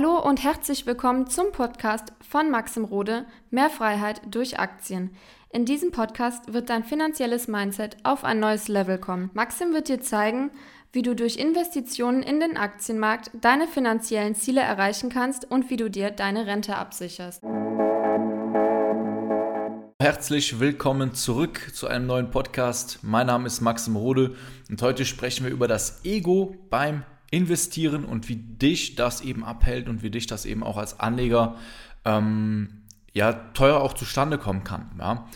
[0.00, 5.10] Hallo und herzlich willkommen zum Podcast von Maxim Rode Mehr Freiheit durch Aktien.
[5.50, 9.28] In diesem Podcast wird dein finanzielles Mindset auf ein neues Level kommen.
[9.34, 10.52] Maxim wird dir zeigen,
[10.90, 15.90] wie du durch Investitionen in den Aktienmarkt deine finanziellen Ziele erreichen kannst und wie du
[15.90, 17.42] dir deine Rente absicherst.
[20.00, 23.00] Herzlich willkommen zurück zu einem neuen Podcast.
[23.02, 24.34] Mein Name ist Maxim Rode
[24.70, 29.88] und heute sprechen wir über das Ego beim investieren und wie dich das eben abhält
[29.88, 31.56] und wie dich das eben auch als Anleger
[32.04, 34.90] ähm, ja, teuer auch zustande kommen kann.
[34.98, 35.28] Ja?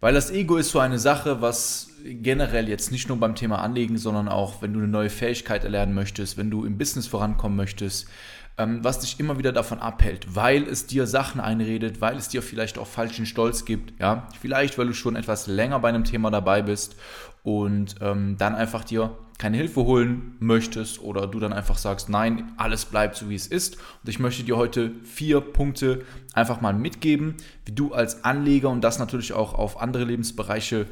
[0.00, 3.98] Weil das Ego ist so eine Sache, was generell jetzt nicht nur beim Thema Anlegen,
[3.98, 8.08] sondern auch, wenn du eine neue Fähigkeit erlernen möchtest, wenn du im Business vorankommen möchtest,
[8.56, 12.42] ähm, was dich immer wieder davon abhält, weil es dir Sachen einredet, weil es dir
[12.42, 16.30] vielleicht auch falschen Stolz gibt, ja, vielleicht weil du schon etwas länger bei einem Thema
[16.30, 16.96] dabei bist
[17.42, 22.52] und ähm, dann einfach dir keine Hilfe holen möchtest oder du dann einfach sagst, nein,
[22.58, 23.76] alles bleibt so wie es ist.
[23.76, 28.84] Und ich möchte dir heute vier Punkte einfach mal mitgeben, wie du als Anleger und
[28.84, 30.86] das natürlich auch auf andere Lebensbereiche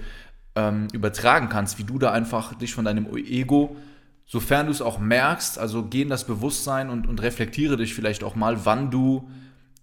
[0.56, 3.76] ähm, übertragen kannst, wie du da einfach dich von deinem Ego,
[4.24, 8.24] sofern du es auch merkst, also geh in das Bewusstsein und, und reflektiere dich vielleicht
[8.24, 9.28] auch mal, wann du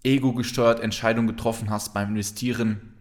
[0.02, 2.95] ego-gesteuert Entscheidungen getroffen hast beim Investieren,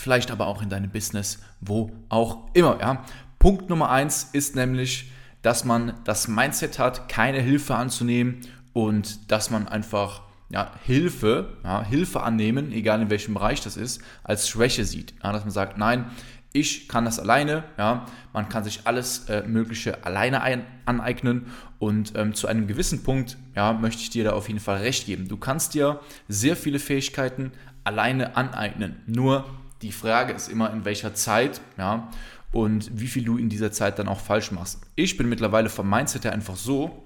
[0.00, 2.78] vielleicht aber auch in deinem Business, wo auch immer.
[2.80, 3.04] Ja?
[3.38, 5.10] Punkt Nummer eins ist nämlich,
[5.42, 8.40] dass man das Mindset hat, keine Hilfe anzunehmen
[8.72, 14.02] und dass man einfach ja, Hilfe, ja, Hilfe annehmen, egal in welchem Bereich das ist,
[14.24, 15.14] als Schwäche sieht.
[15.22, 16.06] Ja, dass man sagt, nein,
[16.52, 21.46] ich kann das alleine, ja, man kann sich alles äh, Mögliche alleine ein, aneignen
[21.78, 25.06] und ähm, zu einem gewissen Punkt, ja, möchte ich dir da auf jeden Fall recht
[25.06, 25.28] geben.
[25.28, 27.52] Du kannst dir sehr viele Fähigkeiten
[27.84, 28.96] alleine aneignen.
[29.06, 29.44] Nur
[29.82, 32.10] die Frage ist immer, in welcher Zeit, ja,
[32.52, 34.80] und wie viel du in dieser Zeit dann auch falsch machst.
[34.96, 37.04] Ich bin mittlerweile vom Mindset her einfach so,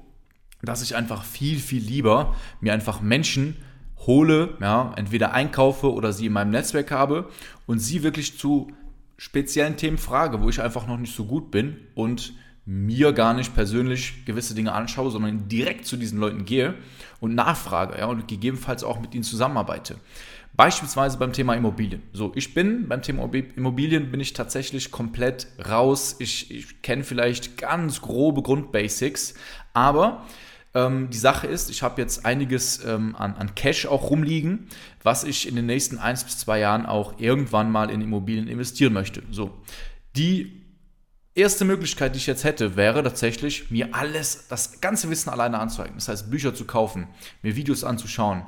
[0.63, 3.57] dass ich einfach viel, viel lieber mir einfach Menschen
[4.07, 7.29] hole, ja, entweder einkaufe oder sie in meinem Netzwerk habe
[7.67, 8.71] und sie wirklich zu
[9.17, 12.33] speziellen Themen frage, wo ich einfach noch nicht so gut bin und
[12.67, 16.75] mir gar nicht persönlich gewisse Dinge anschaue, sondern direkt zu diesen Leuten gehe
[17.21, 19.97] und nachfrage ja, und gegebenenfalls auch mit ihnen zusammenarbeite.
[20.57, 22.03] Beispielsweise beim Thema Immobilien.
[22.13, 26.17] So, ich bin beim Thema Immobilien bin ich tatsächlich komplett raus.
[26.21, 29.35] Ich, ich kenne vielleicht ganz grobe Grundbasics,
[29.73, 30.25] aber
[30.73, 34.69] ähm, die Sache ist, ich habe jetzt einiges ähm, an, an Cash auch rumliegen,
[35.03, 38.93] was ich in den nächsten eins bis zwei Jahren auch irgendwann mal in Immobilien investieren
[38.93, 39.23] möchte.
[39.33, 39.61] So,
[40.15, 40.63] die
[41.35, 45.99] erste Möglichkeit, die ich jetzt hätte, wäre tatsächlich, mir alles, das ganze Wissen alleine anzueignen.
[45.99, 47.09] Das heißt, Bücher zu kaufen,
[47.43, 48.45] mir Videos anzuschauen,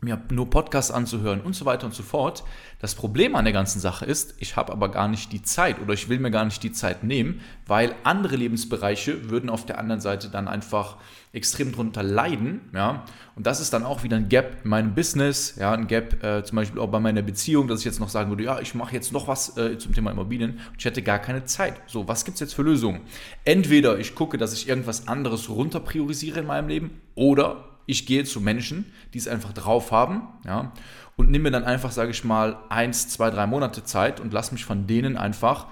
[0.00, 2.44] mir nur Podcasts anzuhören und so weiter und so fort.
[2.80, 5.92] Das Problem an der ganzen Sache ist, ich habe aber gar nicht die Zeit oder
[5.92, 10.00] ich will mir gar nicht die Zeit nehmen, weil andere Lebensbereiche würden auf der anderen
[10.00, 10.96] Seite dann einfach
[11.32, 13.04] extrem drunter leiden, ja.
[13.36, 16.42] Und das ist dann auch wieder ein Gap in meinem Business, ja, ein Gap äh,
[16.42, 18.94] zum Beispiel auch bei meiner Beziehung, dass ich jetzt noch sagen würde, ja, ich mache
[18.94, 21.74] jetzt noch was äh, zum Thema Immobilien und ich hätte gar keine Zeit.
[21.86, 23.02] So, was gibt es jetzt für Lösungen?
[23.44, 28.24] Entweder ich gucke, dass ich irgendwas anderes runter priorisiere in meinem Leben oder ich gehe
[28.24, 30.72] zu Menschen, die es einfach drauf haben, ja,
[31.16, 34.54] und nehme mir dann einfach, sage ich mal, eins, zwei, drei Monate Zeit und lasse
[34.54, 35.66] mich von denen einfach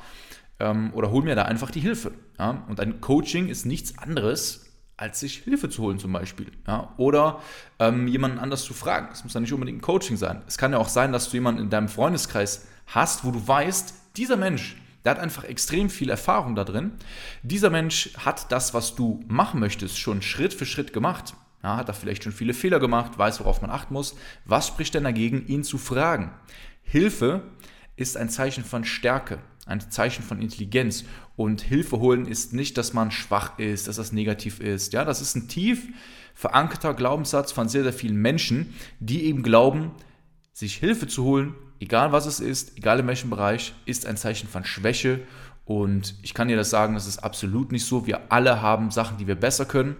[0.61, 2.13] ähm, oder hole mir da einfach die Hilfe.
[2.39, 2.65] Ja.
[2.69, 4.67] Und ein Coaching ist nichts anderes,
[4.99, 6.53] als sich Hilfe zu holen zum Beispiel.
[6.67, 6.93] Ja.
[6.99, 7.41] Oder
[7.79, 9.09] ähm, jemanden anders zu fragen.
[9.13, 10.43] Es muss ja nicht unbedingt ein Coaching sein.
[10.47, 13.95] Es kann ja auch sein, dass du jemanden in deinem Freundeskreis hast, wo du weißt,
[14.17, 16.93] dieser Mensch, der hat einfach extrem viel Erfahrung da drin.
[17.43, 21.35] Dieser Mensch hat das, was du machen möchtest, schon Schritt für Schritt gemacht.
[21.63, 24.15] Ja, hat er vielleicht schon viele Fehler gemacht, weiß, worauf man achten muss.
[24.45, 26.31] Was spricht denn dagegen, ihn zu fragen?
[26.83, 27.43] Hilfe
[27.97, 31.05] ist ein Zeichen von Stärke, ein Zeichen von Intelligenz.
[31.37, 34.93] Und Hilfe holen ist nicht, dass man schwach ist, dass das negativ ist.
[34.93, 35.89] Ja, das ist ein tief
[36.35, 39.91] verankerter Glaubenssatz von sehr, sehr vielen Menschen, die eben glauben,
[40.53, 44.49] sich Hilfe zu holen, egal was es ist, egal in welchem Bereich, ist ein Zeichen
[44.49, 45.21] von Schwäche.
[45.65, 48.07] Und ich kann dir das sagen, das ist absolut nicht so.
[48.07, 49.97] Wir alle haben Sachen, die wir besser können.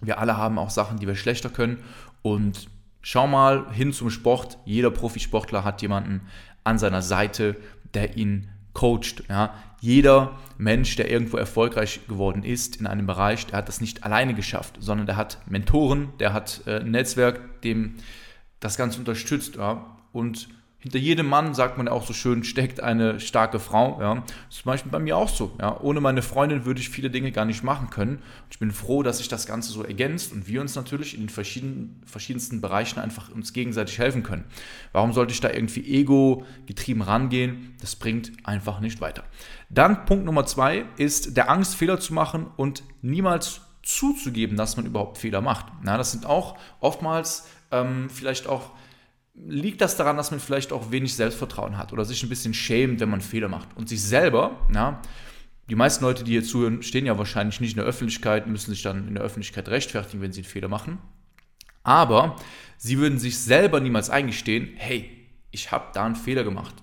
[0.00, 1.78] Wir alle haben auch Sachen, die wir schlechter können.
[2.22, 2.68] Und
[3.02, 4.58] schau mal hin zum Sport.
[4.64, 6.22] Jeder Profisportler hat jemanden
[6.64, 7.56] an seiner Seite,
[7.94, 9.24] der ihn coacht.
[9.28, 9.54] Ja.
[9.80, 14.34] Jeder Mensch, der irgendwo erfolgreich geworden ist in einem Bereich, der hat das nicht alleine
[14.34, 17.96] geschafft, sondern der hat Mentoren, der hat äh, ein Netzwerk, dem
[18.60, 19.56] das Ganze unterstützt.
[19.56, 19.84] Ja.
[20.12, 20.48] Und
[20.84, 23.98] hinter jedem Mann, sagt man auch so schön, steckt eine starke Frau.
[24.02, 24.16] Ja.
[24.16, 25.56] Das ist zum Beispiel bei mir auch so.
[25.58, 25.80] Ja.
[25.80, 28.16] Ohne meine Freundin würde ich viele Dinge gar nicht machen können.
[28.16, 31.20] Und ich bin froh, dass sich das Ganze so ergänzt und wir uns natürlich in
[31.20, 34.44] den verschiedenen, verschiedensten Bereichen einfach uns gegenseitig helfen können.
[34.92, 37.74] Warum sollte ich da irgendwie ego-getrieben rangehen?
[37.80, 39.24] Das bringt einfach nicht weiter.
[39.70, 44.84] Dann Punkt Nummer zwei ist der Angst, Fehler zu machen und niemals zuzugeben, dass man
[44.84, 45.64] überhaupt Fehler macht.
[45.86, 48.72] Ja, das sind auch oftmals ähm, vielleicht auch,
[49.34, 53.00] liegt das daran, dass man vielleicht auch wenig Selbstvertrauen hat oder sich ein bisschen schämt,
[53.00, 53.68] wenn man Fehler macht.
[53.76, 55.02] Und sich selber, ja,
[55.68, 58.82] die meisten Leute, die hier zuhören, stehen ja wahrscheinlich nicht in der Öffentlichkeit, müssen sich
[58.82, 60.98] dann in der Öffentlichkeit rechtfertigen, wenn sie einen Fehler machen.
[61.82, 62.36] Aber
[62.76, 65.10] sie würden sich selber niemals eingestehen, hey,
[65.50, 66.74] ich habe da einen Fehler gemacht.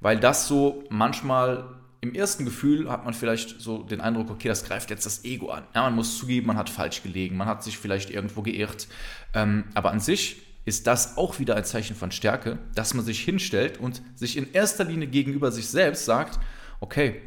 [0.00, 1.64] Weil das so manchmal
[2.00, 5.50] im ersten Gefühl hat man vielleicht so den Eindruck, okay, das greift jetzt das Ego
[5.50, 5.64] an.
[5.74, 8.88] Ja, man muss zugeben, man hat falsch gelegen, man hat sich vielleicht irgendwo geirrt.
[9.32, 13.20] Ähm, aber an sich ist das auch wieder ein Zeichen von Stärke, dass man sich
[13.20, 16.38] hinstellt und sich in erster Linie gegenüber sich selbst sagt,
[16.80, 17.20] okay,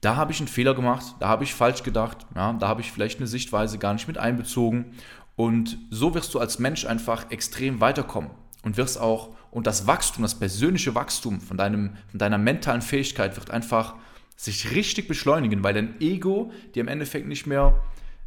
[0.00, 2.90] da habe ich einen Fehler gemacht, da habe ich falsch gedacht, ja, da habe ich
[2.90, 4.92] vielleicht eine Sichtweise gar nicht mit einbezogen.
[5.36, 8.30] Und so wirst du als Mensch einfach extrem weiterkommen
[8.62, 13.36] und wirst auch, und das Wachstum, das persönliche Wachstum von, deinem, von deiner mentalen Fähigkeit
[13.36, 13.94] wird einfach
[14.36, 17.80] sich richtig beschleunigen, weil dein Ego dir im Endeffekt nicht mehr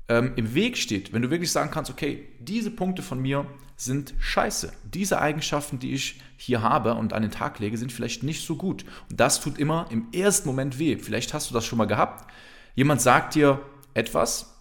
[0.08, 1.14] ähm, im Weg steht.
[1.14, 3.46] Wenn du wirklich sagen kannst, okay, diese Punkte von mir
[3.76, 4.72] sind scheiße.
[4.94, 8.56] Diese Eigenschaften, die ich hier habe und an den Tag lege, sind vielleicht nicht so
[8.56, 8.86] gut.
[9.10, 10.98] Und das tut immer im ersten Moment weh.
[10.98, 12.30] Vielleicht hast du das schon mal gehabt.
[12.76, 13.62] Jemand sagt dir
[13.94, 14.56] etwas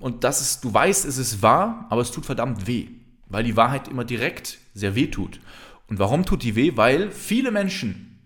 [0.00, 2.88] und das ist, du weißt, es ist wahr, aber es tut verdammt weh,
[3.26, 5.40] weil die Wahrheit immer direkt sehr weh tut.
[5.88, 6.72] Und warum tut die weh?
[6.76, 8.18] Weil viele Menschen,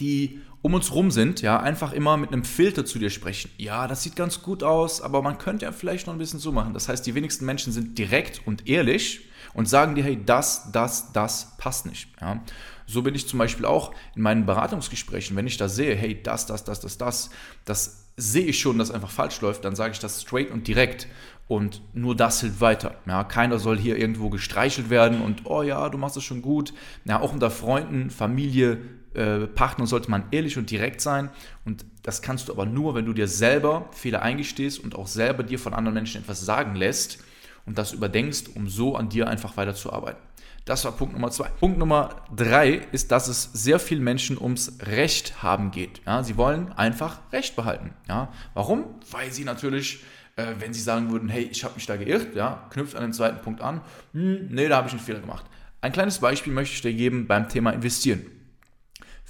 [0.00, 3.50] die um uns rum sind, ja, einfach immer mit einem Filter zu dir sprechen.
[3.58, 6.52] Ja, das sieht ganz gut aus, aber man könnte ja vielleicht noch ein bisschen so
[6.52, 6.72] machen.
[6.72, 11.12] Das heißt, die wenigsten Menschen sind direkt und ehrlich und sagen dir, hey, das, das,
[11.12, 12.08] das passt nicht.
[12.20, 12.40] Ja.
[12.86, 16.46] So bin ich zum Beispiel auch in meinen Beratungsgesprächen, wenn ich da sehe, hey, das,
[16.46, 17.30] das, das, das, das,
[17.64, 21.08] das sehe ich schon, dass einfach falsch läuft, dann sage ich das straight und direkt.
[21.48, 22.96] Und nur das hilft weiter.
[23.06, 26.72] Ja, keiner soll hier irgendwo gestreichelt werden und, oh ja, du machst es schon gut.
[27.04, 28.78] Ja, auch unter Freunden, Familie,
[29.14, 31.30] äh, Partner sollte man ehrlich und direkt sein.
[31.64, 35.42] Und das kannst du aber nur, wenn du dir selber Fehler eingestehst und auch selber
[35.42, 37.18] dir von anderen Menschen etwas sagen lässt
[37.66, 40.20] und das überdenkst, um so an dir einfach weiterzuarbeiten.
[40.64, 41.48] Das war Punkt Nummer zwei.
[41.48, 46.02] Punkt Nummer drei ist, dass es sehr vielen Menschen ums Recht haben geht.
[46.06, 47.94] Ja, sie wollen einfach Recht behalten.
[48.08, 48.84] Ja, warum?
[49.10, 50.04] Weil sie natürlich,
[50.36, 53.12] äh, wenn sie sagen würden, hey, ich habe mich da geirrt, ja, knüpft an den
[53.12, 53.80] zweiten Punkt an,
[54.12, 55.44] hm, nee, da habe ich einen Fehler gemacht.
[55.80, 58.24] Ein kleines Beispiel möchte ich dir geben beim Thema Investieren.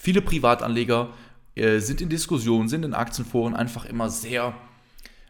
[0.04, 1.10] Viele Privatanleger
[1.54, 4.52] äh, sind in Diskussionen, sind in Aktienforen einfach immer sehr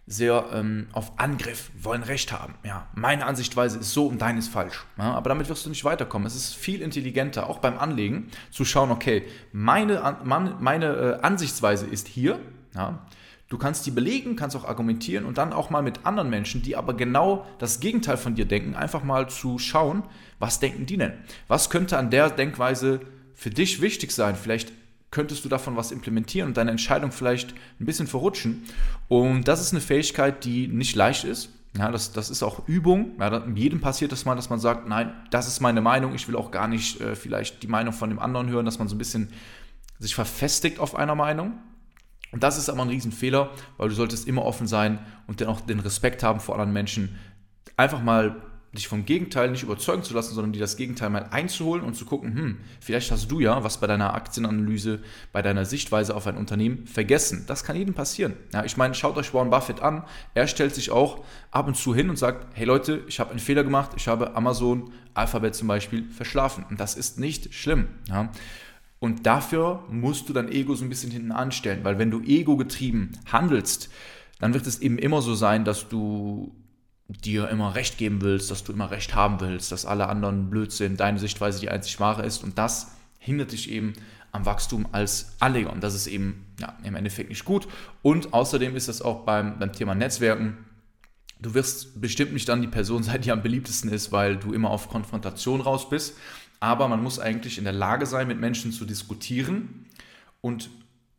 [0.06, 2.54] sehr ähm, auf Angriff, wollen Recht haben.
[2.64, 4.86] Ja, meine Ansichtweise ist so und deine ist falsch.
[4.96, 6.26] Ja, aber damit wirst du nicht weiterkommen.
[6.26, 12.08] Es ist viel intelligenter, auch beim Anlegen, zu schauen, okay, meine, meine äh, Ansichtsweise ist
[12.08, 12.40] hier.
[12.74, 13.06] Ja,
[13.50, 16.76] du kannst die belegen, kannst auch argumentieren und dann auch mal mit anderen Menschen, die
[16.76, 20.02] aber genau das Gegenteil von dir denken, einfach mal zu schauen,
[20.38, 21.12] was denken die denn?
[21.46, 23.00] Was könnte an der Denkweise
[23.34, 24.36] für dich wichtig sein?
[24.36, 24.72] Vielleicht
[25.10, 28.64] könntest du davon was implementieren und deine Entscheidung vielleicht ein bisschen verrutschen.
[29.08, 31.50] Und das ist eine Fähigkeit, die nicht leicht ist.
[31.78, 33.12] Ja, das, das ist auch Übung.
[33.18, 36.36] Ja, jedem passiert das mal, dass man sagt, nein, das ist meine Meinung, ich will
[36.36, 38.98] auch gar nicht äh, vielleicht die Meinung von dem anderen hören, dass man so ein
[38.98, 39.32] bisschen
[39.98, 41.58] sich verfestigt auf einer Meinung.
[42.30, 45.60] Und das ist aber ein Riesenfehler, weil du solltest immer offen sein und dann auch
[45.60, 47.18] den Respekt haben vor anderen Menschen.
[47.76, 48.42] Einfach mal
[48.72, 52.06] dich vom Gegenteil nicht überzeugen zu lassen, sondern dir das Gegenteil mal einzuholen und zu
[52.06, 56.38] gucken, hm, vielleicht hast du ja was bei deiner Aktienanalyse, bei deiner Sichtweise auf ein
[56.38, 57.44] Unternehmen vergessen.
[57.46, 58.34] Das kann jedem passieren.
[58.52, 60.04] Ja, ich meine, schaut euch Warren Buffett an.
[60.32, 63.40] Er stellt sich auch ab und zu hin und sagt, hey Leute, ich habe einen
[63.40, 66.64] Fehler gemacht, ich habe Amazon, Alphabet zum Beispiel verschlafen.
[66.70, 67.88] Und das ist nicht schlimm.
[68.08, 68.30] Ja.
[69.00, 73.18] Und dafür musst du dein Ego so ein bisschen hinten anstellen, weil wenn du ego-getrieben
[73.30, 73.90] handelst,
[74.38, 76.54] dann wird es eben immer so sein, dass du
[77.12, 80.72] dir immer Recht geben willst, dass du immer Recht haben willst, dass alle anderen blöd
[80.72, 82.42] sind, deine Sichtweise die einzig wahre ist.
[82.42, 83.94] Und das hindert dich eben
[84.32, 85.72] am Wachstum als Anleger.
[85.72, 87.68] Und das ist eben ja, im Endeffekt nicht gut.
[88.02, 90.58] Und außerdem ist das auch beim, beim Thema Netzwerken,
[91.40, 94.70] du wirst bestimmt nicht dann die Person sein, die am beliebtesten ist, weil du immer
[94.70, 96.16] auf Konfrontation raus bist,
[96.60, 99.86] aber man muss eigentlich in der Lage sein, mit Menschen zu diskutieren
[100.40, 100.70] und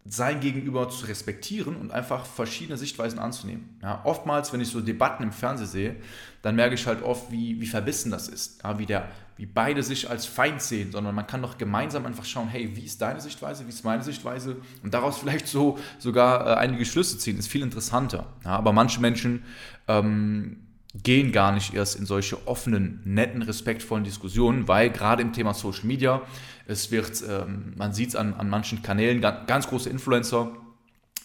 [0.05, 3.77] sein Gegenüber zu respektieren und einfach verschiedene Sichtweisen anzunehmen.
[3.81, 5.95] Ja, oftmals, wenn ich so Debatten im Fernsehen sehe,
[6.41, 9.07] dann merke ich halt oft, wie, wie verbissen das ist, ja, wie, der,
[9.37, 12.83] wie beide sich als Feind sehen, sondern man kann doch gemeinsam einfach schauen, hey, wie
[12.83, 17.17] ist deine Sichtweise, wie ist meine Sichtweise und daraus vielleicht so sogar äh, einige Schlüsse
[17.17, 18.27] ziehen, ist viel interessanter.
[18.43, 19.43] Ja, aber manche Menschen
[19.87, 20.57] ähm,
[20.93, 25.85] gehen gar nicht erst in solche offenen, netten, respektvollen Diskussionen, weil gerade im Thema Social
[25.85, 26.21] Media,
[26.67, 30.51] es wird, ähm, man sieht es an, an manchen Kanälen, ganz, ganz große Influencer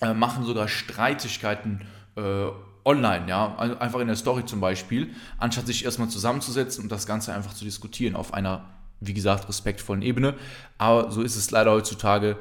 [0.00, 1.82] äh, machen sogar Streitigkeiten
[2.16, 2.46] äh,
[2.84, 7.34] online, ja, einfach in der Story zum Beispiel, anstatt sich erstmal zusammenzusetzen und das Ganze
[7.34, 8.64] einfach zu diskutieren auf einer,
[9.00, 10.34] wie gesagt, respektvollen Ebene.
[10.78, 12.38] Aber so ist es leider heutzutage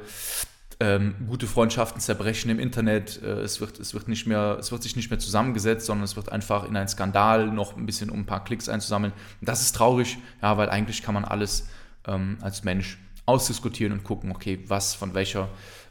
[0.80, 4.82] ähm, gute Freundschaften zerbrechen im Internet, äh, es, wird, es, wird nicht mehr, es wird
[4.82, 8.20] sich nicht mehr zusammengesetzt, sondern es wird einfach in einen Skandal noch ein bisschen um
[8.20, 9.12] ein paar Klicks einzusammeln.
[9.40, 11.68] das ist traurig, ja, weil eigentlich kann man alles
[12.06, 15.48] ähm, als Mensch ausdiskutieren und gucken, okay, was von welcher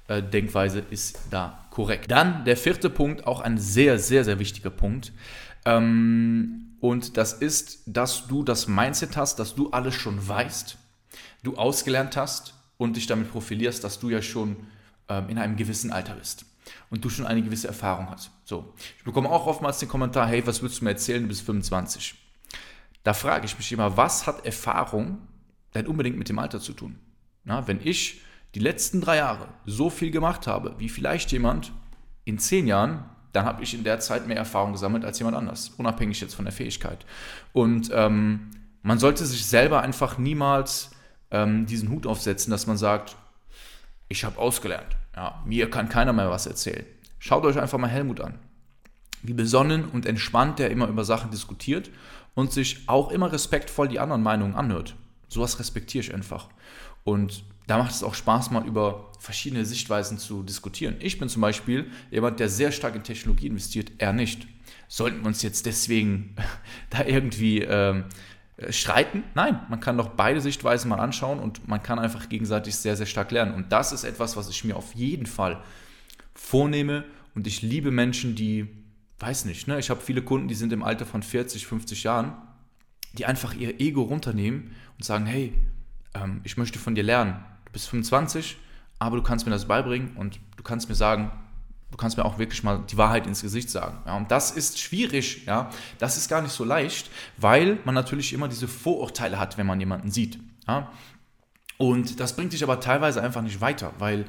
[0.08, 2.10] äh, Denkweise ist da korrekt.
[2.10, 5.12] Dann der vierte Punkt, auch ein sehr, sehr, sehr wichtiger Punkt.
[5.66, 10.78] Ähm, und das ist, dass du das Mindset hast, dass du alles schon weißt,
[11.44, 14.56] du ausgelernt hast und dich damit profilierst, dass du ja schon
[15.10, 16.46] ähm, in einem gewissen Alter bist
[16.90, 18.32] und du schon eine gewisse Erfahrung hast.
[18.44, 21.42] So, ich bekomme auch oftmals den Kommentar, hey, was würdest du mir erzählen, du bist
[21.42, 22.16] 25.
[23.04, 25.20] Da frage ich mich immer, was hat Erfahrung
[25.74, 26.98] denn unbedingt mit dem Alter zu tun?
[27.44, 28.22] Na, wenn ich
[28.56, 31.72] die letzten drei Jahre so viel gemacht habe, wie vielleicht jemand
[32.26, 35.70] in zehn Jahren, dann habe ich in der Zeit mehr Erfahrung gesammelt als jemand anders,
[35.78, 37.06] unabhängig jetzt von der Fähigkeit.
[37.54, 40.92] Und ähm, man sollte sich selber einfach niemals
[41.32, 43.16] ähm, diesen Hut aufsetzen, dass man sagt,
[44.10, 44.96] ich habe ausgelernt.
[45.16, 46.86] Ja, mir kann keiner mehr was erzählen.
[47.20, 48.40] Schaut euch einfach mal Helmut an.
[49.24, 51.90] Wie besonnen und entspannt der immer über Sachen diskutiert
[52.36, 54.96] und sich auch immer respektvoll die anderen Meinungen anhört.
[55.28, 56.50] Sowas respektiere ich einfach.
[57.04, 60.96] Und da macht es auch Spaß, mal über verschiedene Sichtweisen zu diskutieren.
[61.00, 64.48] Ich bin zum Beispiel jemand, der sehr stark in Technologie investiert, er nicht.
[64.88, 66.36] Sollten wir uns jetzt deswegen
[66.90, 68.06] da irgendwie ähm,
[68.70, 69.24] streiten?
[69.36, 73.06] Nein, man kann doch beide Sichtweisen mal anschauen und man kann einfach gegenseitig sehr, sehr
[73.06, 73.54] stark lernen.
[73.54, 75.62] Und das ist etwas, was ich mir auf jeden Fall
[76.34, 77.04] vornehme.
[77.36, 78.68] Und ich liebe Menschen, die,
[79.20, 82.34] weiß nicht, ne, ich habe viele Kunden, die sind im Alter von 40, 50 Jahren,
[83.14, 85.54] die einfach ihr Ego runternehmen und sagen, hey,
[86.14, 88.58] ähm, ich möchte von dir lernen du bist 25,
[88.98, 91.32] aber du kannst mir das beibringen und du kannst mir sagen,
[91.92, 94.00] du kannst mir auch wirklich mal die Wahrheit ins Gesicht sagen.
[94.06, 98.34] Ja, und das ist schwierig, ja, das ist gar nicht so leicht, weil man natürlich
[98.34, 100.40] immer diese Vorurteile hat, wenn man jemanden sieht.
[100.68, 100.92] Ja.
[101.78, 104.26] Und das bringt dich aber teilweise einfach nicht weiter, weil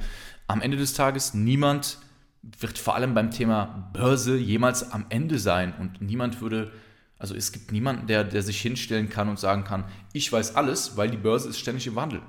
[0.46, 1.98] am Ende des Tages niemand
[2.42, 6.72] wird vor allem beim Thema Börse jemals am Ende sein und niemand würde,
[7.18, 10.96] also es gibt niemanden, der, der sich hinstellen kann und sagen kann, ich weiß alles,
[10.96, 12.22] weil die Börse ist ständig im Wandel.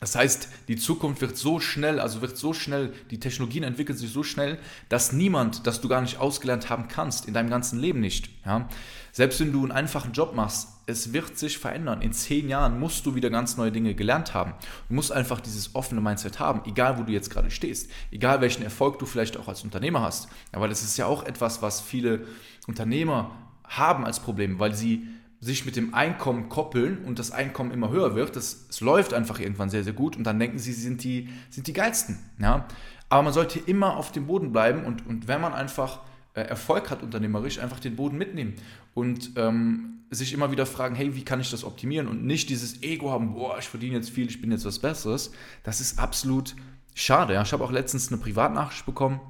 [0.00, 4.10] Das heißt, die Zukunft wird so schnell, also wird so schnell, die Technologien entwickeln sich
[4.10, 8.00] so schnell, dass niemand, dass du gar nicht ausgelernt haben kannst, in deinem ganzen Leben
[8.00, 8.30] nicht.
[8.46, 8.66] Ja?
[9.12, 12.00] Selbst wenn du einen einfachen Job machst, es wird sich verändern.
[12.00, 14.54] In zehn Jahren musst du wieder ganz neue Dinge gelernt haben.
[14.88, 18.62] Du musst einfach dieses offene Mindset haben, egal wo du jetzt gerade stehst, egal welchen
[18.62, 20.28] Erfolg du vielleicht auch als Unternehmer hast.
[20.52, 22.26] Weil das ist ja auch etwas, was viele
[22.66, 23.32] Unternehmer
[23.64, 25.06] haben als Problem, weil sie
[25.40, 29.40] sich mit dem Einkommen koppeln und das Einkommen immer höher wird, das, es läuft einfach
[29.40, 32.18] irgendwann sehr, sehr gut und dann denken sie, sie sind die, sind die geilsten.
[32.38, 32.66] Ja?
[33.08, 36.00] Aber man sollte immer auf dem Boden bleiben und, und wenn man einfach
[36.34, 38.54] äh, Erfolg hat unternehmerisch, einfach den Boden mitnehmen
[38.92, 42.82] und ähm, sich immer wieder fragen, hey, wie kann ich das optimieren und nicht dieses
[42.82, 45.32] Ego haben, boah, ich verdiene jetzt viel, ich bin jetzt was Besseres.
[45.62, 46.54] Das ist absolut
[46.94, 47.32] schade.
[47.34, 47.42] Ja?
[47.42, 49.20] Ich habe auch letztens eine Privatnachricht bekommen,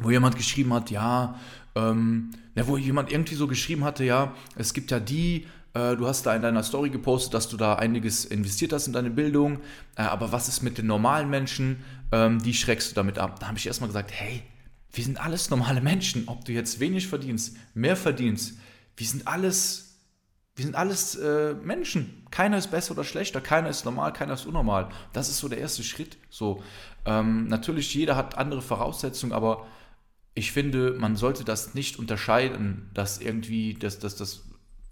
[0.00, 1.38] wo jemand geschrieben hat, ja,
[1.74, 6.06] ähm, ja, wo jemand irgendwie so geschrieben hatte, ja, es gibt ja die, äh, du
[6.06, 9.60] hast da in deiner Story gepostet, dass du da einiges investiert hast in deine Bildung,
[9.96, 13.40] äh, aber was ist mit den normalen Menschen, ähm, die schreckst du damit ab?
[13.40, 14.42] Da habe ich erstmal gesagt, hey,
[14.92, 18.54] wir sind alles normale Menschen, ob du jetzt wenig verdienst, mehr verdienst,
[18.96, 19.98] wir sind alles,
[20.54, 22.24] wir sind alles äh, Menschen.
[22.30, 24.88] Keiner ist besser oder schlechter, keiner ist normal, keiner ist unnormal.
[25.12, 26.16] Das ist so der erste Schritt.
[26.30, 26.62] So,
[27.04, 29.66] ähm, natürlich, jeder hat andere Voraussetzungen, aber
[30.34, 34.42] ich finde, man sollte das nicht unterscheiden, dass irgendwie, dass das, das,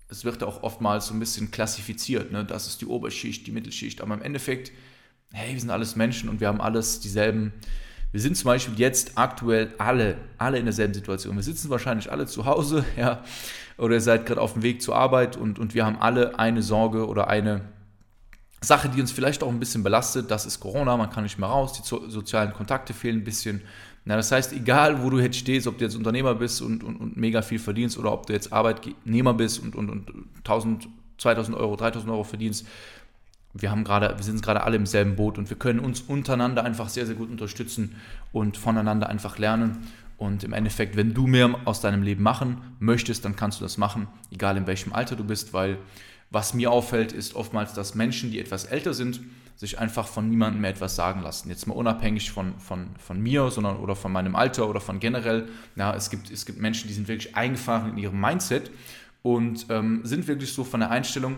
[0.09, 2.45] es wird auch oftmals so ein bisschen klassifiziert, ne?
[2.45, 4.71] das ist die Oberschicht, die Mittelschicht, aber im Endeffekt,
[5.33, 7.53] hey, wir sind alles Menschen und wir haben alles dieselben,
[8.13, 11.35] wir sind zum Beispiel jetzt aktuell alle, alle in derselben Situation.
[11.35, 13.25] Wir sitzen wahrscheinlich alle zu Hause, ja,
[13.79, 16.63] oder ihr seid gerade auf dem Weg zur Arbeit und, und wir haben alle eine
[16.63, 17.63] Sorge oder eine
[18.61, 21.49] Sache, die uns vielleicht auch ein bisschen belastet, das ist Corona, man kann nicht mehr
[21.49, 23.63] raus, die sozialen Kontakte fehlen ein bisschen
[24.05, 26.97] na, das heißt, egal wo du jetzt stehst, ob du jetzt Unternehmer bist und, und,
[26.97, 30.07] und mega viel verdienst oder ob du jetzt Arbeitnehmer bist und, und, und
[30.39, 32.67] 1000, 2000 Euro, 3000 Euro verdienst,
[33.55, 36.65] wir, haben grade, wir sind gerade alle im selben Boot und wir können uns untereinander
[36.65, 37.97] einfach sehr, sehr gut unterstützen
[38.33, 39.87] und voneinander einfach lernen.
[40.17, 43.77] Und im Endeffekt, wenn du mehr aus deinem Leben machen möchtest, dann kannst du das
[43.77, 45.79] machen, egal in welchem Alter du bist, weil
[46.31, 49.21] was mir auffällt, ist oftmals, dass Menschen, die etwas älter sind,
[49.57, 51.49] sich einfach von niemandem mehr etwas sagen lassen.
[51.49, 55.49] Jetzt mal unabhängig von, von, von mir, sondern oder von meinem Alter oder von generell.
[55.77, 58.71] Ja, es, gibt, es gibt Menschen, die sind wirklich eingefahren in ihrem Mindset
[59.23, 61.37] und ähm, sind wirklich so von der Einstellung,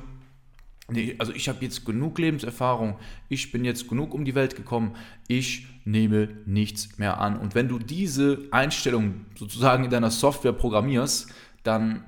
[0.89, 2.97] nee, also ich habe jetzt genug Lebenserfahrung,
[3.29, 4.97] ich bin jetzt genug um die Welt gekommen,
[5.29, 7.37] ich nehme nichts mehr an.
[7.37, 12.05] Und wenn du diese Einstellung sozusagen in deiner Software programmierst, dann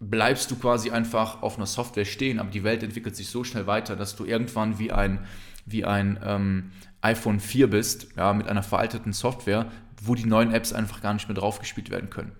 [0.00, 3.66] bleibst du quasi einfach auf einer Software stehen, aber die Welt entwickelt sich so schnell
[3.66, 5.20] weiter, dass du irgendwann wie ein
[5.66, 9.70] wie ein ähm, iPhone 4 bist, ja, mit einer veralteten Software,
[10.02, 12.32] wo die neuen Apps einfach gar nicht mehr draufgespielt werden können.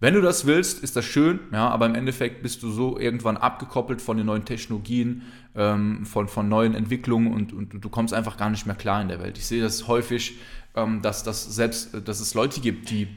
[0.00, 3.36] Wenn du das willst, ist das schön, ja, aber im Endeffekt bist du so irgendwann
[3.36, 5.22] abgekoppelt von den neuen Technologien,
[5.54, 9.08] ähm, von, von neuen Entwicklungen und, und du kommst einfach gar nicht mehr klar in
[9.08, 9.38] der Welt.
[9.38, 10.38] Ich sehe das häufig,
[10.74, 13.08] ähm, dass, dass, selbst, dass es Leute gibt, die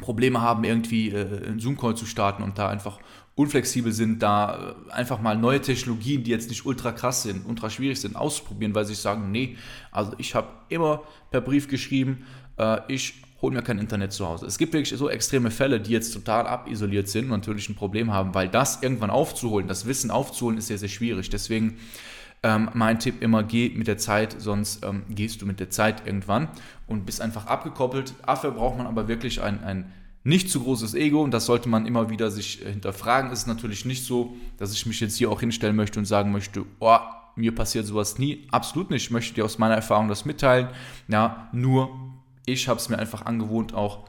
[0.00, 2.98] Probleme haben, irgendwie äh, einen Zoom-Call zu starten und da einfach
[3.34, 7.70] unflexibel sind, da äh, einfach mal neue Technologien, die jetzt nicht ultra krass sind, ultra
[7.70, 9.56] schwierig sind, auszuprobieren, weil sie sagen, nee,
[9.92, 12.26] also ich habe immer per Brief geschrieben,
[12.58, 14.46] äh, ich hole mir kein Internet zu Hause.
[14.46, 18.12] Es gibt wirklich so extreme Fälle, die jetzt total abisoliert sind und natürlich ein Problem
[18.12, 21.28] haben, weil das irgendwann aufzuholen, das Wissen aufzuholen, ist sehr, sehr schwierig.
[21.28, 21.76] Deswegen
[22.42, 26.06] ähm, mein Tipp immer, geh mit der Zeit, sonst ähm, gehst du mit der Zeit
[26.06, 26.48] irgendwann
[26.86, 28.14] und bist einfach abgekoppelt.
[28.26, 29.92] Dafür braucht man aber wirklich ein, ein
[30.24, 33.30] nicht zu großes Ego und das sollte man immer wieder sich äh, hinterfragen.
[33.30, 36.32] Es ist natürlich nicht so, dass ich mich jetzt hier auch hinstellen möchte und sagen
[36.32, 36.98] möchte, oh,
[37.36, 38.46] mir passiert sowas nie.
[38.50, 39.04] Absolut nicht.
[39.04, 40.68] Ich möchte dir aus meiner Erfahrung das mitteilen.
[41.06, 41.90] Ja, nur
[42.44, 44.08] ich habe es mir einfach angewohnt, auch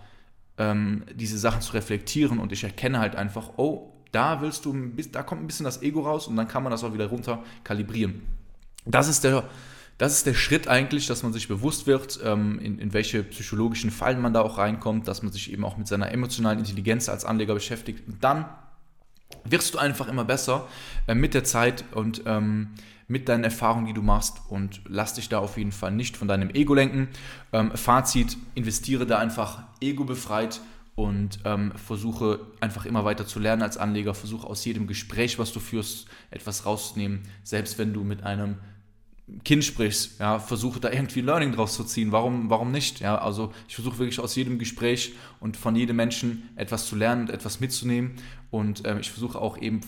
[0.58, 4.76] ähm, diese Sachen zu reflektieren und ich erkenne halt einfach, oh, da willst du,
[5.12, 7.44] da kommt ein bisschen das Ego raus und dann kann man das auch wieder runter
[7.64, 8.22] kalibrieren.
[8.86, 9.44] Das ist der,
[9.98, 13.92] das ist der Schritt eigentlich, dass man sich bewusst wird, ähm, in, in welche psychologischen
[13.92, 17.26] Fallen man da auch reinkommt, dass man sich eben auch mit seiner emotionalen Intelligenz als
[17.26, 18.08] Anleger beschäftigt.
[18.08, 18.46] Und dann
[19.44, 20.68] wirst du einfach immer besser
[21.08, 22.70] äh, mit der Zeit und ähm,
[23.08, 26.28] mit deinen Erfahrungen, die du machst und lass dich da auf jeden Fall nicht von
[26.28, 27.08] deinem Ego lenken.
[27.54, 30.62] Ähm, Fazit, investiere da einfach ego-befreit
[30.98, 35.54] und ähm, versuche einfach immer weiter zu lernen als Anleger, versuche aus jedem Gespräch, was
[35.54, 38.56] du führst, etwas rauszunehmen, selbst wenn du mit einem
[39.44, 42.12] Kind sprichst, ja, versuche da irgendwie Learning draus zu ziehen.
[42.12, 43.00] Warum, warum nicht?
[43.00, 47.22] Ja, also ich versuche wirklich aus jedem Gespräch und von jedem Menschen etwas zu lernen
[47.22, 48.16] und etwas mitzunehmen.
[48.50, 49.82] Und ähm, ich versuche auch eben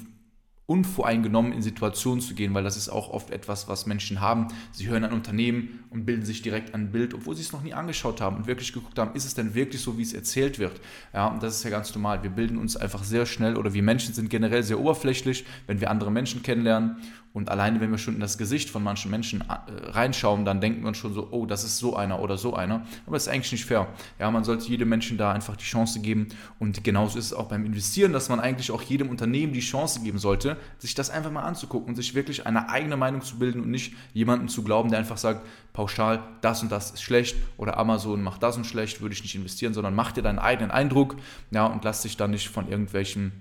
[0.69, 4.49] unvoreingenommen in Situationen zu gehen, weil das ist auch oft etwas, was Menschen haben.
[4.71, 7.73] Sie hören ein Unternehmen und bilden sich direkt ein Bild, obwohl sie es noch nie
[7.73, 10.79] angeschaut haben und wirklich geguckt haben, ist es denn wirklich so, wie es erzählt wird?
[11.11, 12.21] Ja, und das ist ja ganz normal.
[12.21, 15.89] Wir bilden uns einfach sehr schnell oder wir Menschen sind generell sehr oberflächlich, wenn wir
[15.89, 16.97] andere Menschen kennenlernen
[17.31, 20.83] und alleine, wenn wir schon in das Gesicht von manchen Menschen äh, reinschauen, dann denken
[20.83, 22.85] wir schon so, oh, das ist so einer oder so einer.
[23.05, 23.87] Aber das ist eigentlich nicht fair.
[24.17, 26.29] Ja, man sollte jedem Menschen da einfach die Chance geben.
[26.57, 30.01] Und genauso ist es auch beim Investieren, dass man eigentlich auch jedem Unternehmen die Chance
[30.01, 33.61] geben sollte, sich das einfach mal anzugucken und sich wirklich eine eigene Meinung zu bilden
[33.61, 37.77] und nicht jemanden zu glauben, der einfach sagt, pauschal, das und das ist schlecht oder
[37.77, 41.15] Amazon macht das und schlecht, würde ich nicht investieren, sondern mach dir deinen eigenen Eindruck
[41.51, 43.31] ja, und lass dich dann nicht von irgendwelchen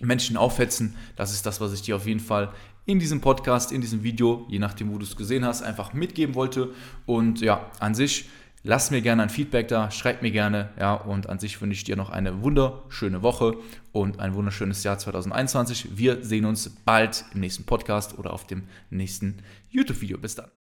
[0.00, 0.96] Menschen aufhetzen.
[1.16, 2.52] Das ist das, was ich dir auf jeden Fall
[2.90, 6.34] in diesem Podcast, in diesem Video, je nachdem, wo du es gesehen hast, einfach mitgeben
[6.34, 6.74] wollte.
[7.06, 8.28] Und ja, an sich,
[8.64, 10.70] lass mir gerne ein Feedback da, schreib mir gerne.
[10.78, 13.56] Ja, und an sich wünsche ich dir noch eine wunderschöne Woche
[13.92, 15.96] und ein wunderschönes Jahr 2021.
[15.96, 19.38] Wir sehen uns bald im nächsten Podcast oder auf dem nächsten
[19.70, 20.18] YouTube-Video.
[20.18, 20.50] Bis dann.